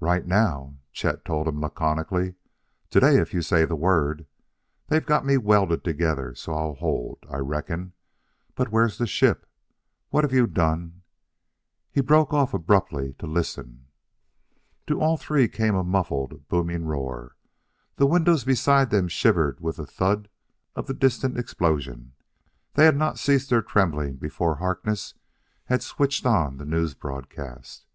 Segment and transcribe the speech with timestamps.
[0.00, 2.34] "Right now," Chet told him laconically;
[2.90, 4.26] "today, if you say the word.
[4.88, 7.92] They've got me welded together so I'll hold, I reckon.
[8.56, 9.46] But where's the ship?
[10.10, 11.02] What have you done"
[11.94, 13.86] He broke off abruptly to listen
[14.88, 17.36] To all three came a muffled, booming roar.
[17.94, 20.28] The windows beside them shivered with the thud
[20.74, 22.14] of the distant explosion;
[22.74, 25.14] they had not ceased their trembling before Harkness
[25.66, 27.86] had switched on the news broadcast.